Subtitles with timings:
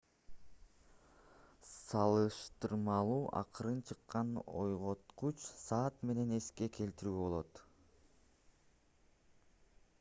[1.87, 4.29] салыштырмалуу акырын чыккан
[4.63, 7.65] ойготкуч саат менен эске келтирүүгө болот